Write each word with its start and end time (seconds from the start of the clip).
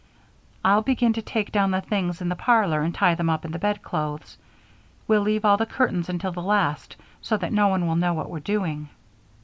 I'll 0.65 0.81
begin 0.81 1.13
to 1.13 1.21
take 1.21 1.51
down 1.51 1.69
the 1.69 1.79
things 1.79 2.21
in 2.21 2.29
the 2.29 2.35
parlor 2.35 2.81
and 2.81 2.91
tie 2.91 3.13
them 3.13 3.29
up 3.29 3.45
in 3.45 3.51
the 3.51 3.59
bedclothes. 3.59 4.35
We'll 5.07 5.21
leave 5.21 5.45
all 5.45 5.57
the 5.57 5.67
curtains 5.67 6.09
until 6.09 6.31
the 6.31 6.41
last 6.41 6.95
so 7.21 7.37
that 7.37 7.53
no 7.53 7.67
one 7.67 7.85
will 7.85 7.95
know 7.97 8.15
what 8.15 8.31
we're 8.31 8.39
doing." 8.39 8.89